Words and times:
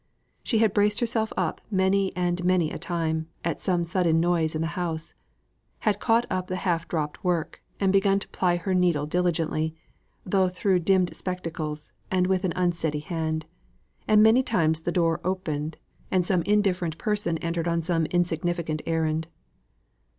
She 0.41 0.57
had 0.57 0.73
braced 0.73 0.99
herself 0.99 1.31
up 1.37 1.61
many 1.69 2.11
and 2.15 2.43
many 2.43 2.71
a 2.71 2.79
time, 2.79 3.27
at 3.45 3.61
some 3.61 3.83
sudden 3.83 4.19
noise 4.19 4.55
in 4.55 4.61
the 4.61 4.69
house; 4.73 5.13
had 5.81 5.99
caught 5.99 6.25
up 6.27 6.47
the 6.47 6.55
half 6.55 6.87
dropped 6.87 7.23
work, 7.23 7.61
and 7.79 7.93
begun 7.93 8.17
to 8.17 8.27
ply 8.29 8.55
her 8.55 8.73
needle 8.73 9.05
diligently, 9.05 9.75
though 10.25 10.49
through 10.49 10.79
dimmed 10.79 11.15
spectacles, 11.15 11.91
and 12.09 12.25
with 12.25 12.43
an 12.43 12.53
unsteady 12.55 13.01
hand! 13.01 13.45
and 14.07 14.23
many 14.23 14.41
times 14.41 14.79
had 14.79 14.85
the 14.85 14.91
door 14.91 15.21
opened, 15.23 15.77
and 16.09 16.25
some 16.25 16.41
indifferent 16.47 16.97
person 16.97 17.37
entered 17.37 17.67
on 17.67 17.83
some 17.83 18.07
insignificant 18.07 18.81
errand. 18.87 19.27